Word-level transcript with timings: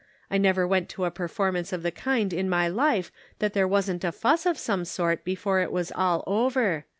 I 0.31 0.39
never 0.39 0.67
went 0.67 0.89
to 0.89 1.05
a 1.05 1.11
performance 1.11 1.71
of 1.71 1.83
the 1.83 1.91
kind 1.91 2.33
in 2.33 2.49
my 2.49 2.67
life 2.67 3.09
A 3.09 3.11
Problem. 3.11 3.37
251 3.37 3.37
that 3.37 3.53
there 3.53 3.67
wasn't 3.67 4.03
a 4.03 4.11
fuss 4.11 4.45
of 4.47 4.57
some 4.57 4.83
sort 4.83 5.23
before 5.23 5.59
it 5.59 5.71
was 5.71 5.91
all 5.95 6.23
over. 6.25 6.85